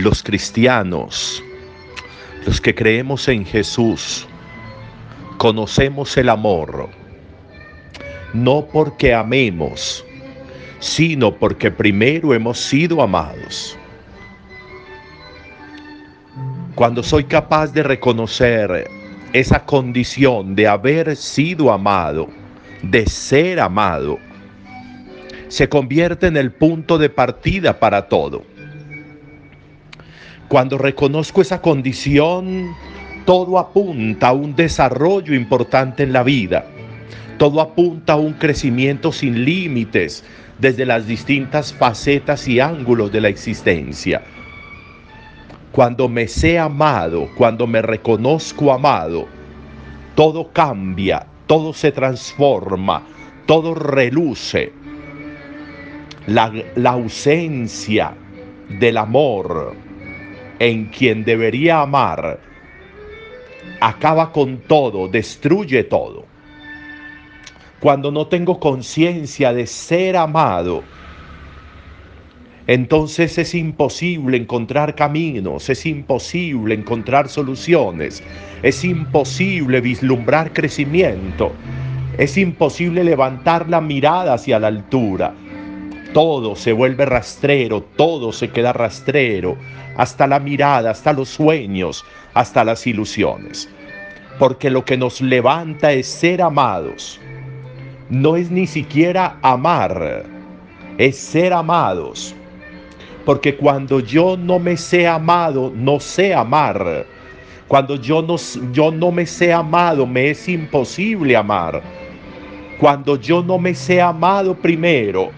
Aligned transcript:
los 0.00 0.22
cristianos, 0.22 1.42
los 2.46 2.60
que 2.60 2.74
creemos 2.74 3.28
en 3.28 3.44
Jesús, 3.44 4.26
conocemos 5.36 6.16
el 6.16 6.30
amor, 6.30 6.88
no 8.32 8.66
porque 8.72 9.12
amemos, 9.14 10.04
sino 10.78 11.34
porque 11.34 11.70
primero 11.70 12.32
hemos 12.32 12.58
sido 12.58 13.02
amados. 13.02 13.76
Cuando 16.74 17.02
soy 17.02 17.24
capaz 17.24 17.72
de 17.72 17.82
reconocer 17.82 18.88
esa 19.34 19.64
condición 19.66 20.54
de 20.54 20.66
haber 20.66 21.14
sido 21.14 21.70
amado, 21.70 22.28
de 22.82 23.06
ser 23.06 23.60
amado, 23.60 24.18
se 25.48 25.68
convierte 25.68 26.28
en 26.28 26.38
el 26.38 26.52
punto 26.52 26.96
de 26.96 27.10
partida 27.10 27.78
para 27.78 28.08
todo. 28.08 28.49
Cuando 30.48 30.78
reconozco 30.78 31.42
esa 31.42 31.60
condición, 31.60 32.74
todo 33.24 33.58
apunta 33.58 34.28
a 34.28 34.32
un 34.32 34.56
desarrollo 34.56 35.34
importante 35.34 36.02
en 36.02 36.12
la 36.12 36.22
vida. 36.22 36.66
Todo 37.38 37.60
apunta 37.60 38.14
a 38.14 38.16
un 38.16 38.34
crecimiento 38.34 39.12
sin 39.12 39.44
límites 39.44 40.24
desde 40.58 40.84
las 40.84 41.06
distintas 41.06 41.72
facetas 41.72 42.46
y 42.48 42.60
ángulos 42.60 43.12
de 43.12 43.20
la 43.20 43.28
existencia. 43.28 44.22
Cuando 45.72 46.08
me 46.08 46.26
sé 46.26 46.58
amado, 46.58 47.28
cuando 47.36 47.66
me 47.66 47.80
reconozco 47.80 48.72
amado, 48.72 49.28
todo 50.14 50.52
cambia, 50.52 51.24
todo 51.46 51.72
se 51.72 51.92
transforma, 51.92 53.02
todo 53.46 53.74
reluce. 53.74 54.72
La, 56.26 56.52
ausencia 56.84 58.14
del 58.68 58.96
amor 58.96 59.74
en 60.60 60.84
quien 60.84 61.24
debería 61.24 61.80
amar, 61.80 62.38
acaba 63.80 64.30
con 64.30 64.58
todo, 64.58 65.08
destruye 65.08 65.84
todo. 65.84 66.26
Cuando 67.80 68.12
no 68.12 68.26
tengo 68.26 68.60
conciencia 68.60 69.54
de 69.54 69.66
ser 69.66 70.18
amado, 70.18 70.84
entonces 72.66 73.38
es 73.38 73.54
imposible 73.54 74.36
encontrar 74.36 74.94
caminos, 74.94 75.70
es 75.70 75.86
imposible 75.86 76.74
encontrar 76.74 77.30
soluciones, 77.30 78.22
es 78.62 78.84
imposible 78.84 79.80
vislumbrar 79.80 80.52
crecimiento, 80.52 81.52
es 82.18 82.36
imposible 82.36 83.02
levantar 83.02 83.66
la 83.70 83.80
mirada 83.80 84.34
hacia 84.34 84.58
la 84.60 84.66
altura. 84.66 85.32
Todo 86.12 86.54
se 86.54 86.72
vuelve 86.72 87.06
rastrero, 87.06 87.82
todo 87.96 88.30
se 88.30 88.50
queda 88.50 88.74
rastrero, 88.74 89.56
hasta 89.96 90.26
la 90.26 90.40
mirada, 90.40 90.90
hasta 90.90 91.12
los 91.12 91.28
sueños, 91.28 92.04
hasta 92.34 92.64
las 92.64 92.86
ilusiones. 92.86 93.68
Porque 94.38 94.70
lo 94.70 94.84
que 94.84 94.96
nos 94.96 95.20
levanta 95.20 95.92
es 95.92 96.06
ser 96.06 96.42
amados. 96.42 97.20
No 98.08 98.36
es 98.36 98.50
ni 98.50 98.66
siquiera 98.66 99.38
amar, 99.42 100.24
es 100.98 101.16
ser 101.16 101.52
amados. 101.52 102.34
Porque 103.24 103.56
cuando 103.56 104.00
yo 104.00 104.36
no 104.36 104.58
me 104.58 104.76
sé 104.76 105.06
amado, 105.06 105.72
no 105.74 106.00
sé 106.00 106.34
amar. 106.34 107.06
Cuando 107.68 107.94
yo 107.96 108.22
no, 108.22 108.36
yo 108.72 108.90
no 108.90 109.12
me 109.12 109.26
sé 109.26 109.52
amado, 109.52 110.06
me 110.06 110.30
es 110.30 110.48
imposible 110.48 111.36
amar. 111.36 111.82
Cuando 112.80 113.16
yo 113.16 113.42
no 113.42 113.58
me 113.58 113.74
sé 113.74 114.00
amado 114.00 114.56
primero, 114.56 115.30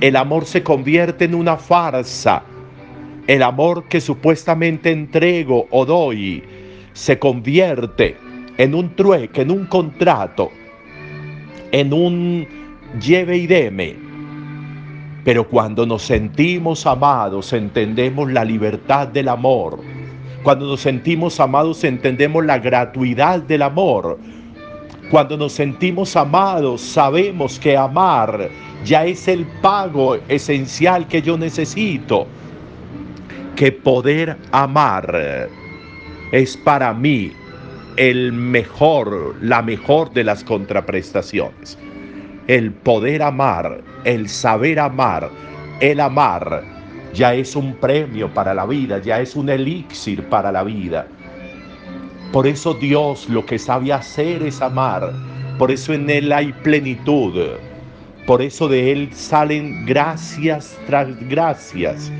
el 0.00 0.16
amor 0.16 0.44
se 0.44 0.62
convierte 0.62 1.24
en 1.24 1.34
una 1.34 1.56
farsa 1.56 2.42
el 3.26 3.42
amor 3.42 3.84
que 3.84 4.00
supuestamente 4.00 4.90
entrego 4.90 5.66
o 5.70 5.84
doy 5.86 6.42
se 6.92 7.18
convierte 7.18 8.16
en 8.58 8.74
un 8.74 8.94
trueque, 8.96 9.42
en 9.42 9.50
un 9.50 9.66
contrato, 9.66 10.50
en 11.70 11.92
un 11.92 12.46
lleve 13.00 13.36
y 13.38 13.46
deme. 13.46 13.96
Pero 15.24 15.48
cuando 15.48 15.86
nos 15.86 16.02
sentimos 16.02 16.84
amados, 16.84 17.52
entendemos 17.52 18.32
la 18.32 18.44
libertad 18.44 19.06
del 19.08 19.28
amor. 19.28 19.78
Cuando 20.42 20.66
nos 20.66 20.80
sentimos 20.80 21.38
amados, 21.38 21.84
entendemos 21.84 22.44
la 22.44 22.58
gratuidad 22.58 23.40
del 23.40 23.62
amor. 23.62 24.18
Cuando 25.10 25.36
nos 25.36 25.52
sentimos 25.52 26.16
amados, 26.16 26.80
sabemos 26.80 27.60
que 27.60 27.76
amar 27.76 28.50
ya 28.84 29.06
es 29.06 29.28
el 29.28 29.46
pago 29.60 30.16
esencial 30.28 31.06
que 31.06 31.22
yo 31.22 31.38
necesito 31.38 32.26
que 33.56 33.72
poder 33.72 34.36
amar 34.52 35.48
es 36.32 36.56
para 36.56 36.92
mí 36.94 37.32
el 37.96 38.32
mejor, 38.32 39.36
la 39.42 39.62
mejor 39.62 40.12
de 40.12 40.24
las 40.24 40.42
contraprestaciones. 40.44 41.78
El 42.46 42.72
poder 42.72 43.22
amar, 43.22 43.82
el 44.04 44.28
saber 44.28 44.78
amar, 44.78 45.30
el 45.80 46.00
amar, 46.00 46.64
ya 47.14 47.34
es 47.34 47.54
un 47.54 47.74
premio 47.76 48.32
para 48.32 48.54
la 48.54 48.66
vida, 48.66 48.98
ya 48.98 49.20
es 49.20 49.36
un 49.36 49.48
elixir 49.48 50.24
para 50.28 50.50
la 50.50 50.62
vida. 50.62 51.06
Por 52.32 52.46
eso 52.46 52.72
Dios 52.74 53.28
lo 53.28 53.44
que 53.44 53.58
sabe 53.58 53.92
hacer 53.92 54.42
es 54.42 54.62
amar. 54.62 55.12
Por 55.58 55.70
eso 55.70 55.92
en 55.92 56.08
Él 56.08 56.32
hay 56.32 56.52
plenitud. 56.52 57.34
Por 58.26 58.40
eso 58.40 58.68
de 58.68 58.90
Él 58.90 59.10
salen 59.12 59.84
gracias 59.84 60.78
tras 60.86 61.08
gracias 61.28 62.10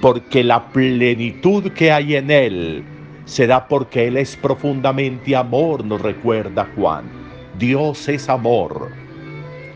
porque 0.00 0.44
la 0.44 0.68
plenitud 0.68 1.72
que 1.72 1.90
hay 1.90 2.16
en 2.16 2.30
Él 2.30 2.84
se 3.24 3.46
da 3.46 3.66
porque 3.66 4.06
Él 4.06 4.16
es 4.16 4.36
profundamente 4.36 5.34
amor, 5.34 5.84
nos 5.84 6.00
recuerda 6.00 6.68
Juan. 6.76 7.04
Dios 7.58 8.08
es 8.08 8.28
amor. 8.28 8.90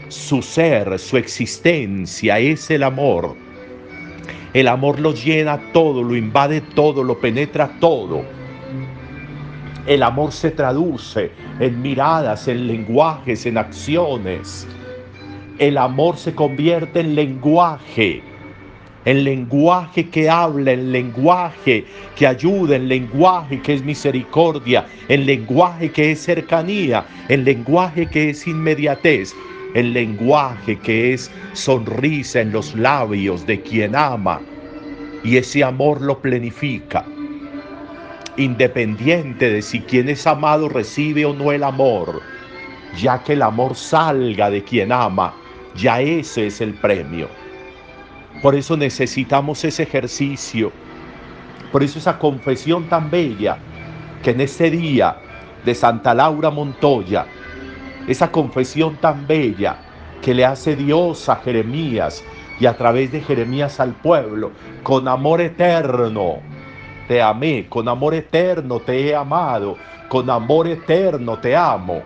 Su 0.09 0.43
ser, 0.43 0.99
su 0.99 1.17
existencia 1.17 2.39
es 2.39 2.71
el 2.71 2.83
amor. 2.83 3.35
El 4.55 4.69
amor 4.69 5.01
lo 5.01 5.13
llena 5.13 5.61
todo, 5.73 6.03
lo 6.03 6.15
invade 6.15 6.61
todo, 6.61 7.03
lo 7.03 7.19
penetra 7.19 7.71
todo. 7.81 8.23
El 9.87 10.03
amor 10.03 10.31
se 10.31 10.53
traduce 10.53 11.33
en 11.59 11.83
miradas, 11.83 12.47
en 12.47 12.69
lenguajes, 12.69 13.47
en 13.47 13.59
acciones. 13.59 14.69
El 15.59 15.79
amor 15.79 16.17
se 16.17 16.35
convierte 16.35 17.01
en 17.01 17.15
lenguaje 17.15 18.23
el 19.05 19.25
lenguaje 19.25 20.09
que 20.09 20.31
habla, 20.31 20.73
el 20.73 20.93
lenguaje 20.93 21.85
que 22.17 22.27
ayuda, 22.27 22.77
el 22.77 22.89
lenguaje 22.89 23.61
que 23.61 23.75
es 23.75 23.85
misericordia, 23.85 24.87
el 25.09 25.27
lenguaje 25.27 25.91
que 25.91 26.13
es 26.13 26.23
cercanía, 26.23 27.05
el 27.29 27.45
lenguaje 27.45 28.07
que 28.07 28.31
es 28.31 28.47
inmediatez, 28.47 29.35
el 29.75 29.93
lenguaje 29.93 30.79
que 30.79 31.15
es 31.15 31.31
sonrisa 31.55 32.41
en 32.41 32.53
los 32.53 32.75
labios 32.75 33.47
de 33.47 33.61
quien 33.61 33.97
ama 33.97 34.41
y 35.25 35.37
ese 35.37 35.65
amor 35.65 36.01
lo 36.01 36.21
plenifica. 36.21 37.05
Independiente 38.37 39.51
de 39.51 39.63
si 39.63 39.81
quien 39.81 40.09
es 40.09 40.27
amado 40.27 40.69
recibe 40.69 41.25
o 41.25 41.35
no 41.35 41.53
el 41.53 41.65
amor, 41.65 42.23
ya 42.99 43.23
que 43.23 43.35
el 43.35 43.43
amor 43.43 43.75
salga 43.75 44.51
de 44.51 44.63
quien 44.63 44.93
ama, 44.93 45.35
ya 45.75 46.01
ese 46.01 46.47
es 46.47 46.61
el 46.61 46.75
premio. 46.75 47.42
Por 48.43 48.57
eso 48.57 48.77
necesitamos 48.77 49.65
ese 49.65 49.85
ejercicio, 49.85 50.73
por 51.71 51.85
eso 51.85 52.01
esa 52.01 52.19
confesión 52.19 52.89
tan 52.89 53.09
bella 53.09 53.57
que 54.21 54.33
en 54.33 54.41
este 54.41 54.69
día 54.69 55.17
de 55.65 55.73
Santa 55.77 56.13
Laura 56.13 56.51
Montoya, 56.51 57.25
esa 58.09 58.33
confesión 58.33 58.97
tan 58.97 59.29
bella 59.29 59.77
que 60.21 60.35
le 60.35 60.45
hace 60.45 60.75
Dios 60.75 61.29
a 61.29 61.37
Jeremías 61.37 62.25
y 62.59 62.67
a 62.67 62.77
través 62.77 63.13
de 63.13 63.21
Jeremías 63.21 63.79
al 63.79 63.93
pueblo, 63.93 64.51
con 64.83 65.07
amor 65.07 65.41
eterno 65.41 66.41
te 67.07 67.23
amé, 67.23 67.67
con 67.69 67.89
amor 67.89 68.13
eterno 68.13 68.81
te 68.81 69.07
he 69.07 69.15
amado, 69.15 69.77
con 70.09 70.29
amor 70.29 70.67
eterno 70.67 71.39
te 71.39 71.55
amo, 71.55 72.03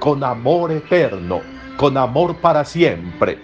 con 0.00 0.22
amor 0.22 0.70
eterno, 0.70 1.40
con 1.78 1.96
amor 1.96 2.36
para 2.36 2.62
siempre. 2.66 3.38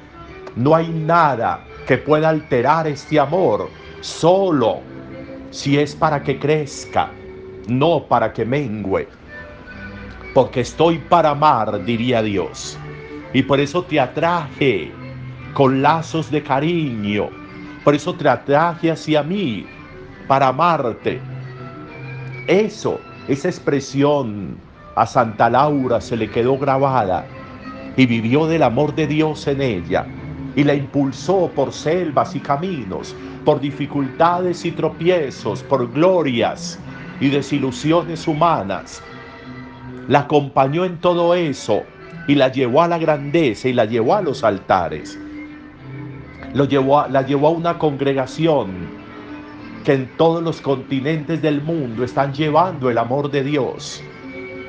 No 0.56 0.74
hay 0.74 0.88
nada 0.88 1.64
que 1.86 1.98
pueda 1.98 2.30
alterar 2.30 2.86
este 2.86 3.20
amor, 3.20 3.68
solo 4.00 4.80
si 5.50 5.78
es 5.78 5.94
para 5.94 6.22
que 6.22 6.38
crezca, 6.38 7.10
no 7.68 8.04
para 8.04 8.32
que 8.32 8.44
mengüe. 8.44 9.08
Porque 10.32 10.60
estoy 10.60 10.98
para 10.98 11.30
amar, 11.30 11.84
diría 11.84 12.22
Dios. 12.22 12.78
Y 13.32 13.42
por 13.42 13.60
eso 13.60 13.84
te 13.84 14.00
atraje 14.00 14.90
con 15.52 15.82
lazos 15.82 16.30
de 16.30 16.42
cariño. 16.42 17.28
Por 17.84 17.94
eso 17.94 18.14
te 18.14 18.28
atraje 18.28 18.90
hacia 18.90 19.22
mí, 19.22 19.66
para 20.26 20.48
amarte. 20.48 21.20
Eso, 22.46 23.00
esa 23.28 23.48
expresión 23.48 24.56
a 24.96 25.06
Santa 25.06 25.50
Laura 25.50 26.00
se 26.00 26.16
le 26.16 26.30
quedó 26.30 26.58
grabada 26.58 27.26
y 27.96 28.06
vivió 28.06 28.46
del 28.46 28.62
amor 28.62 28.94
de 28.94 29.06
Dios 29.06 29.46
en 29.46 29.60
ella 29.60 30.06
y 30.56 30.64
la 30.64 30.74
impulsó 30.74 31.50
por 31.54 31.72
selvas 31.72 32.34
y 32.34 32.40
caminos, 32.40 33.14
por 33.44 33.60
dificultades 33.60 34.64
y 34.64 34.72
tropiezos, 34.72 35.62
por 35.62 35.92
glorias 35.92 36.78
y 37.20 37.28
desilusiones 37.28 38.26
humanas. 38.28 39.02
La 40.08 40.20
acompañó 40.20 40.84
en 40.84 40.98
todo 40.98 41.34
eso 41.34 41.82
y 42.28 42.34
la 42.34 42.48
llevó 42.48 42.82
a 42.82 42.88
la 42.88 42.98
grandeza 42.98 43.68
y 43.68 43.72
la 43.72 43.84
llevó 43.84 44.14
a 44.14 44.22
los 44.22 44.44
altares. 44.44 45.18
La 46.52 46.66
llevó 46.66 47.48
a 47.48 47.50
una 47.50 47.78
congregación 47.78 48.70
que 49.84 49.92
en 49.92 50.16
todos 50.16 50.42
los 50.42 50.60
continentes 50.60 51.42
del 51.42 51.60
mundo 51.60 52.04
están 52.04 52.32
llevando 52.32 52.90
el 52.90 52.98
amor 52.98 53.30
de 53.30 53.42
Dios. 53.42 54.02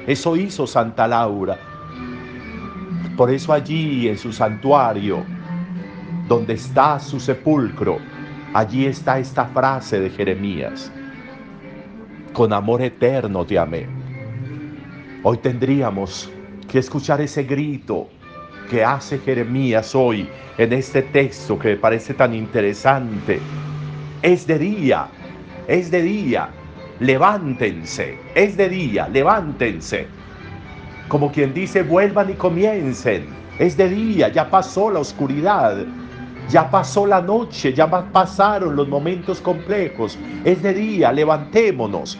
Eso 0.07 0.35
hizo 0.35 0.67
Santa 0.67 1.07
Laura. 1.07 1.57
Por 3.15 3.31
eso 3.31 3.53
allí 3.53 4.09
en 4.09 4.17
su 4.17 4.33
santuario, 4.33 5.23
donde 6.27 6.53
está 6.53 6.99
su 6.99 7.19
sepulcro, 7.19 7.99
allí 8.53 8.85
está 8.85 9.19
esta 9.19 9.45
frase 9.45 9.99
de 9.99 10.09
Jeremías. 10.09 10.91
Con 12.33 12.51
amor 12.51 12.81
eterno 12.81 13.45
te 13.45 13.59
amé. 13.59 13.87
Hoy 15.23 15.37
tendríamos 15.37 16.31
que 16.67 16.79
escuchar 16.79 17.21
ese 17.21 17.43
grito 17.43 18.09
que 18.69 18.83
hace 18.83 19.19
Jeremías 19.19 19.93
hoy 19.93 20.27
en 20.57 20.73
este 20.73 21.03
texto 21.03 21.59
que 21.59 21.69
me 21.69 21.75
parece 21.77 22.13
tan 22.13 22.33
interesante. 22.33 23.39
Es 24.21 24.47
de 24.47 24.57
día, 24.57 25.07
es 25.67 25.91
de 25.91 26.01
día, 26.01 26.49
levántense, 26.99 28.17
es 28.33 28.57
de 28.57 28.69
día, 28.69 29.07
levántense. 29.07 30.07
Como 31.07 31.31
quien 31.31 31.53
dice, 31.53 31.83
vuelvan 31.83 32.31
y 32.31 32.33
comiencen. 32.33 33.27
Es 33.59 33.77
de 33.77 33.87
día, 33.87 34.29
ya 34.29 34.49
pasó 34.49 34.89
la 34.89 34.99
oscuridad, 34.99 35.85
ya 36.49 36.69
pasó 36.69 37.05
la 37.05 37.21
noche, 37.21 37.73
ya 37.73 37.89
pasaron 37.89 38.75
los 38.75 38.87
momentos 38.87 39.41
complejos. 39.41 40.17
Es 40.43 40.61
de 40.61 40.73
día, 40.73 41.11
levantémonos. 41.11 42.17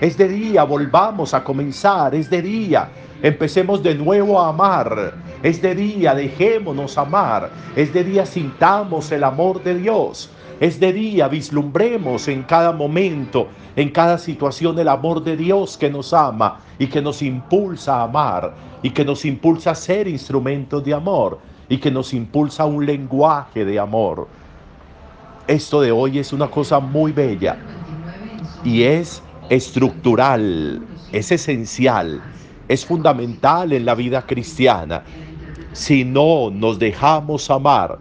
Es 0.00 0.16
de 0.16 0.28
día, 0.28 0.64
volvamos 0.64 1.34
a 1.34 1.44
comenzar. 1.44 2.14
Es 2.14 2.28
de 2.28 2.42
día, 2.42 2.88
empecemos 3.22 3.82
de 3.82 3.94
nuevo 3.94 4.40
a 4.40 4.48
amar. 4.48 5.14
Es 5.42 5.62
de 5.62 5.74
día, 5.74 6.14
dejémonos 6.14 6.98
amar. 6.98 7.50
Es 7.76 7.92
de 7.92 8.04
día, 8.04 8.26
sintamos 8.26 9.12
el 9.12 9.24
amor 9.24 9.62
de 9.62 9.76
Dios. 9.76 10.30
Es 10.60 10.80
de 10.80 10.92
día, 10.92 11.28
vislumbremos 11.28 12.26
en 12.26 12.42
cada 12.42 12.72
momento, 12.72 13.46
en 13.76 13.90
cada 13.90 14.18
situación 14.18 14.76
el 14.80 14.88
amor 14.88 15.22
de 15.22 15.36
Dios 15.36 15.78
que 15.78 15.88
nos 15.88 16.12
ama 16.12 16.60
y 16.80 16.88
que 16.88 17.00
nos 17.00 17.22
impulsa 17.22 17.98
a 17.98 18.02
amar 18.04 18.54
y 18.82 18.90
que 18.90 19.04
nos 19.04 19.24
impulsa 19.24 19.70
a 19.70 19.74
ser 19.76 20.08
instrumentos 20.08 20.82
de 20.84 20.94
amor 20.94 21.38
y 21.68 21.78
que 21.78 21.90
nos 21.90 22.14
impulsa 22.14 22.64
un 22.64 22.86
lenguaje 22.86 23.64
de 23.64 23.78
amor. 23.78 24.28
Esto 25.46 25.80
de 25.80 25.92
hoy 25.92 26.18
es 26.18 26.32
una 26.32 26.48
cosa 26.48 26.80
muy 26.80 27.12
bella 27.12 27.56
y 28.64 28.82
es 28.82 29.22
estructural, 29.48 30.82
es 31.12 31.32
esencial, 31.32 32.20
es 32.68 32.84
fundamental 32.84 33.72
en 33.72 33.84
la 33.84 33.94
vida 33.94 34.22
cristiana. 34.22 35.02
Si 35.72 36.04
no 36.04 36.50
nos 36.50 36.78
dejamos 36.78 37.50
amar, 37.50 37.98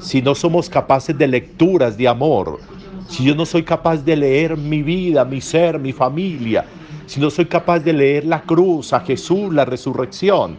si 0.00 0.22
no 0.22 0.34
somos 0.34 0.68
capaces 0.68 1.16
de 1.16 1.26
lecturas 1.26 1.96
de 1.96 2.08
amor, 2.08 2.60
si 3.08 3.24
yo 3.24 3.34
no 3.34 3.46
soy 3.46 3.62
capaz 3.62 3.98
de 4.04 4.16
leer 4.16 4.56
mi 4.56 4.82
vida, 4.82 5.24
mi 5.24 5.40
ser, 5.40 5.78
mi 5.78 5.92
familia, 5.92 6.64
si 7.06 7.20
no 7.20 7.30
soy 7.30 7.46
capaz 7.46 7.80
de 7.80 7.92
leer 7.92 8.24
la 8.24 8.42
cruz, 8.42 8.92
a 8.92 9.00
Jesús, 9.00 9.52
la 9.52 9.64
resurrección, 9.64 10.56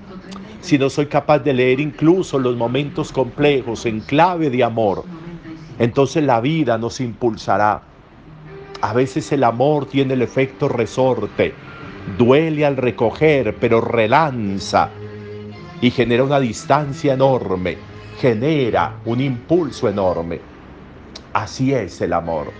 si 0.62 0.78
no 0.78 0.90
soy 0.90 1.08
capaz 1.08 1.40
de 1.40 1.54
leer 1.54 1.80
incluso 1.80 2.40
los 2.40 2.56
momentos 2.56 3.12
complejos 3.12 3.86
en 3.86 4.02
clave 4.02 4.50
de 4.50 4.64
amor, 4.64 5.06
entonces 5.78 6.24
la 6.24 6.42
vida 6.42 6.78
nos 6.78 7.00
impulsará. 7.00 7.82
A 8.82 8.94
veces 8.94 9.32
el 9.32 9.44
amor 9.44 9.86
tiene 9.86 10.14
el 10.14 10.22
efecto 10.22 10.68
resorte, 10.68 11.54
duele 12.18 12.66
al 12.66 12.78
recoger, 12.78 13.56
pero 13.60 13.82
relanza 13.82 14.90
y 15.82 15.92
genera 15.92 16.24
una 16.24 16.40
distancia 16.40 17.14
enorme 17.14 17.90
genera 18.20 19.00
un 19.06 19.22
impulso 19.22 19.88
enorme. 19.88 20.42
Así 21.34 21.74
es 21.74 22.02
el 22.02 22.14
amor. 22.14 22.52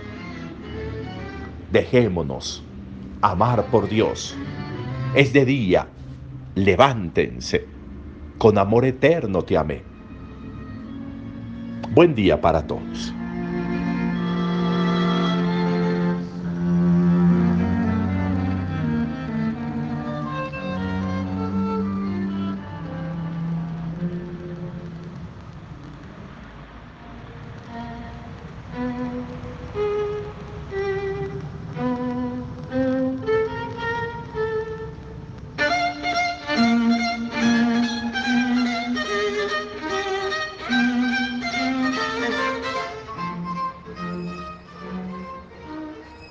Dejémonos 1.70 2.62
amar 3.20 3.66
por 3.66 3.88
Dios. 3.88 4.34
Es 5.14 5.32
de 5.32 5.44
día. 5.44 5.86
Levántense. 6.54 7.66
Con 8.40 8.56
amor 8.56 8.86
eterno 8.86 9.42
te 9.42 9.58
amé. 9.58 9.82
Buen 11.92 12.14
día 12.14 12.40
para 12.40 12.66
todos. 12.66 13.12